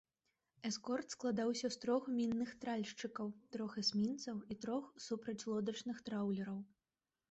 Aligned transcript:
Эскорт 0.69 1.13
складаўся 1.15 1.67
з 1.75 1.79
трох 1.83 2.09
мінных 2.17 2.55
тральшчыкаў, 2.65 3.31
трох 3.57 3.71
эсмінцаў 3.85 4.43
і 4.55 4.61
трох 4.67 4.93
супрацьлодачных 5.09 6.07
траўлераў. 6.11 6.59